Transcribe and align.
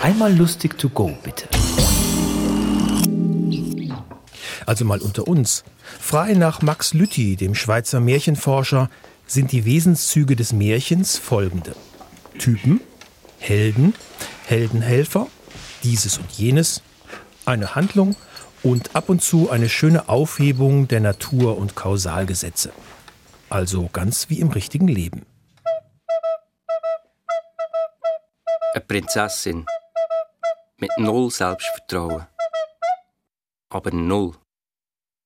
Einmal 0.00 0.32
lustig 0.32 0.78
to 0.78 0.88
go, 0.88 1.10
bitte. 1.24 1.48
Also 4.64 4.84
mal 4.84 5.00
unter 5.00 5.26
uns. 5.26 5.64
Frei 5.98 6.34
nach 6.34 6.62
Max 6.62 6.94
Lütti, 6.94 7.34
dem 7.34 7.54
Schweizer 7.54 7.98
Märchenforscher, 7.98 8.90
sind 9.26 9.50
die 9.50 9.64
Wesenszüge 9.64 10.36
des 10.36 10.52
Märchens 10.52 11.18
folgende. 11.18 11.74
Typen, 12.38 12.80
Helden, 13.38 13.94
Heldenhelfer, 14.46 15.26
dieses 15.82 16.18
und 16.18 16.30
jenes, 16.30 16.82
eine 17.44 17.74
Handlung 17.74 18.14
und 18.62 18.94
ab 18.94 19.08
und 19.08 19.20
zu 19.20 19.50
eine 19.50 19.68
schöne 19.68 20.08
Aufhebung 20.08 20.86
der 20.86 21.00
Natur- 21.00 21.58
und 21.58 21.74
Kausalgesetze. 21.74 22.70
Also 23.50 23.88
ganz 23.92 24.30
wie 24.30 24.38
im 24.38 24.50
richtigen 24.50 24.86
Leben. 24.86 25.26
Eine 28.74 28.84
Prinzessin 28.86 29.66
mit 30.78 30.90
null 30.98 31.30
Selbstvertrauen. 31.30 32.26
Aber 33.70 33.90
null. 33.90 34.34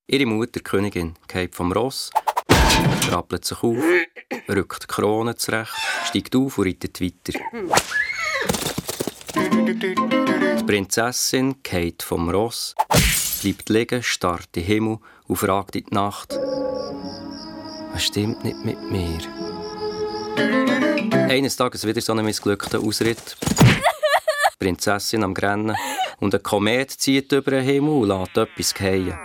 Ihre 0.06 0.26
Mutter, 0.26 0.52
die 0.56 0.60
Königin, 0.60 1.14
geht 1.28 1.54
vom 1.54 1.72
Ross, 1.72 2.10
rappelt 3.10 3.44
sich 3.44 3.62
auf, 3.62 3.76
rückt 4.48 4.82
die 4.82 4.86
Krone 4.86 5.36
zurecht, 5.36 5.76
steigt 6.06 6.34
auf 6.34 6.58
und 6.58 6.66
reitet 6.66 7.00
weiter. 7.00 7.38
Die 10.58 10.64
Prinzessin 10.66 11.62
geht 11.62 12.02
vom 12.02 12.28
Ross, 12.30 12.74
bleibt 13.42 13.68
liegen, 13.68 14.02
starrt 14.02 14.56
in 14.56 14.62
den 14.62 14.64
Himmel 14.64 14.98
und 15.28 15.36
fragt 15.36 15.76
in 15.76 15.84
die 15.84 15.94
Nacht, 15.94 16.34
was 17.92 18.04
stimmt 18.04 18.42
nicht 18.42 18.64
mit 18.64 18.90
mir? 18.90 19.20
Eines 21.28 21.56
Tages 21.56 21.86
wieder 21.86 22.00
so 22.00 22.12
einen 22.12 22.24
missglückten 22.24 22.86
Ausritt. 22.86 23.36
Prinzessin 24.62 25.24
am 25.24 25.34
Grennen 25.34 25.74
und 26.20 26.32
ein 26.36 26.42
Komet 26.44 26.92
zieht 26.92 27.32
über 27.32 27.50
den 27.50 27.64
Himmel 27.64 28.02
und 28.02 28.08
lässt 28.08 28.36
etwas 28.36 28.72
fallen. 28.72 29.18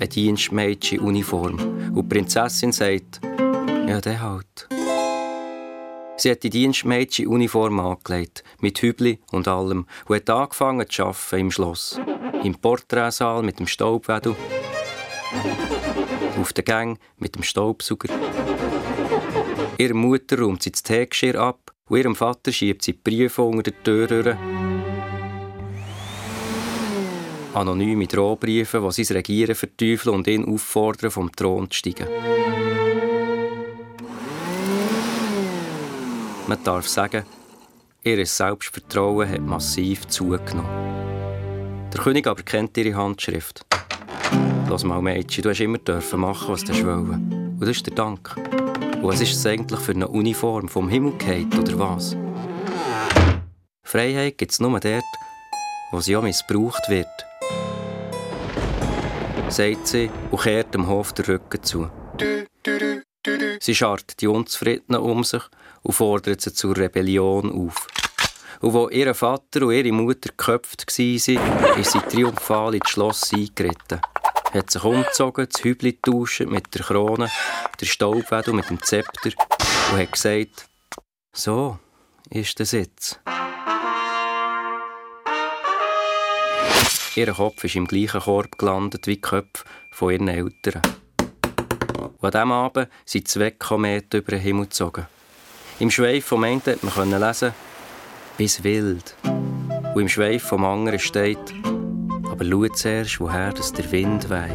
Ein 0.00 0.08
Dienstmädchen 0.10 0.98
in 0.98 1.04
Uniform. 1.06 1.58
Und 1.94 1.96
die 1.96 2.02
Prinzessin 2.02 2.72
sagt, 2.72 3.22
ja, 3.88 4.02
der 4.02 4.20
halt. 4.20 4.68
Sie 6.18 6.30
hat 6.30 6.42
die 6.42 6.50
Dienstmädchen 6.50 7.26
Uniform 7.26 7.80
angelegt, 7.80 8.44
mit 8.60 8.82
Hübli 8.82 9.18
und 9.30 9.48
allem, 9.48 9.86
und 10.06 10.16
hat 10.16 10.28
angefangen 10.28 10.90
zu 10.90 11.04
arbeiten 11.04 11.40
im 11.40 11.50
Schloss. 11.50 11.98
Im 12.44 12.54
Porträtsaal 12.54 13.42
mit 13.42 13.60
dem 13.60 13.66
Staubwedel. 13.66 14.36
Auf 16.38 16.52
der 16.52 16.64
Gang 16.64 16.98
mit 17.16 17.34
dem 17.34 17.44
Staubsauger. 17.44 18.12
Ihrer 19.78 19.94
Mutter 19.94 20.38
räumt 20.38 20.62
sie 20.62 20.72
das 20.72 20.82
Teegeschirr 20.82 21.40
ab 21.40 21.71
und 21.88 21.98
ihrem 21.98 22.14
Vater 22.14 22.52
schiebt 22.52 22.82
sie 22.82 22.92
die 22.92 22.98
Briefe 23.02 23.42
unter 23.42 23.70
der 23.70 23.82
Tür 23.82 24.06
durch. 24.06 24.36
Anonyme 27.54 28.06
Drohbriefe, 28.06 28.88
die 28.96 29.04
sein 29.04 29.16
Regieren 29.18 29.54
verteufeln 29.54 30.16
und 30.16 30.26
ihn 30.26 30.44
auffordern, 30.44 31.10
vom 31.10 31.30
Thron 31.32 31.70
zu 31.70 31.78
steigen. 31.78 32.06
Man 36.46 36.64
darf 36.64 36.88
sagen, 36.88 37.24
ihr 38.02 38.24
Selbstvertrauen 38.26 39.28
hat 39.28 39.42
massiv 39.42 40.08
zugenommen. 40.08 40.92
Der 41.92 42.00
König 42.00 42.26
aber 42.26 42.42
kennt 42.42 42.76
ihre 42.78 42.94
Handschrift. 42.94 43.66
Lass 44.68 44.84
mal, 44.84 45.02
Mädchen, 45.02 45.42
du 45.42 45.50
hast 45.50 45.60
immer 45.60 45.78
dürfen 45.78 46.20
machen, 46.20 46.48
was 46.48 46.64
du 46.64 46.72
wollen. 46.84 47.54
Und 47.60 47.60
das 47.60 47.76
ist 47.76 47.86
der 47.86 47.94
Dank. 47.94 48.34
Und 49.02 49.08
was 49.08 49.20
ist 49.20 49.34
es 49.34 49.44
eigentlich 49.46 49.80
für 49.80 49.90
eine 49.90 50.06
Uniform 50.06 50.68
vom 50.68 50.88
Himmel 50.88 51.14
geht 51.18 51.58
oder 51.58 51.76
was? 51.76 52.16
Freiheit 53.82 54.38
gibt 54.38 54.52
es 54.52 54.60
nur 54.60 54.78
dort, 54.78 55.02
wo 55.90 55.98
sie 55.98 56.16
auch 56.16 56.22
missbraucht 56.22 56.88
wird. 56.88 57.08
Sagt 59.48 59.88
sie 59.88 60.08
und 60.30 60.40
kehrt 60.40 60.72
dem 60.72 60.86
Hof 60.86 61.12
den 61.14 61.24
Rücken 61.24 61.62
zu. 61.64 61.90
Sie 63.58 63.74
scharrt 63.74 64.20
die 64.20 64.28
Unzufriedenen 64.28 65.00
um 65.00 65.24
sich 65.24 65.42
und 65.82 65.94
fordert 65.94 66.40
sie 66.40 66.52
zur 66.52 66.76
Rebellion 66.76 67.50
auf. 67.50 67.88
Und 68.60 68.72
wo 68.72 68.88
ihr 68.88 69.12
Vater 69.14 69.66
und 69.66 69.72
ihre 69.72 69.90
Mutter 69.90 70.28
geköpft 70.28 70.86
waren, 70.86 71.80
ist 71.80 71.90
sie 71.90 71.98
triumphal 72.08 72.76
ins 72.76 72.88
Schloss 72.88 73.32
eingeritten. 73.32 74.00
Hat 74.52 74.70
sich 74.70 74.84
umgezogen, 74.84 75.48
das 75.50 75.64
Hübli 75.64 75.92
getauscht 75.92 76.40
mit 76.40 76.74
der 76.74 76.82
Krone, 76.82 77.30
der 77.80 77.86
Staubwedel 77.86 78.52
mit 78.52 78.68
dem 78.68 78.82
Zepter 78.82 79.30
und 79.92 79.98
hat 79.98 80.12
gesagt, 80.12 80.66
so 81.32 81.78
ist 82.28 82.58
der 82.58 82.66
Sitz. 82.66 83.18
Ihr 87.14 87.32
Kopf 87.32 87.64
ist 87.64 87.76
im 87.76 87.86
gleichen 87.86 88.20
Korb 88.20 88.58
gelandet 88.58 89.06
wie 89.06 89.14
die 89.14 89.22
Köpfe 89.22 89.64
von 89.90 90.12
ihren 90.12 90.28
Eltern. 90.28 90.82
Und 92.18 92.24
an 92.24 92.30
diesem 92.30 92.52
Abend 92.52 92.88
sind 93.06 93.28
zwei 93.28 93.52
Kometen 93.52 94.20
über 94.20 94.32
den 94.32 94.40
Himmel 94.40 94.64
gezogen. 94.64 95.06
Im 95.78 95.90
Schweif 95.90 96.26
vom 96.26 96.44
einen 96.44 96.62
konnte 96.62 96.86
man 96.86 97.20
lesen, 97.20 97.54
bis 98.36 98.62
wild. 98.62 99.16
Und 99.24 100.00
im 100.02 100.08
Schweif 100.10 100.42
vom 100.42 100.64
anderen 100.66 100.98
steht, 100.98 101.38
aber 102.42 102.50
schau 102.50 102.74
zuerst, 102.74 103.20
woher 103.20 103.52
das 103.52 103.72
der 103.72 103.90
Wind 103.92 104.28
weht. 104.28 104.50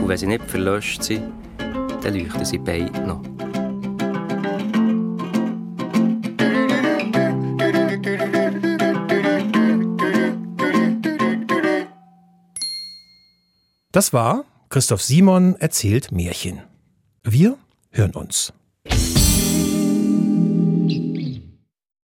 Und 0.00 0.08
wenn 0.08 0.16
sie 0.16 0.26
nicht 0.26 0.44
verlöscht 0.50 1.02
sind, 1.02 1.32
dann 2.02 2.14
leuchten 2.14 2.44
sie 2.44 2.58
beide 2.58 3.00
noch. 3.06 3.22
Das 13.92 14.14
war 14.14 14.44
Christoph 14.70 15.02
Simon 15.02 15.56
erzählt 15.56 16.10
Märchen. 16.12 16.62
Wir 17.22 17.58
hören 17.90 18.14
uns. 18.14 18.54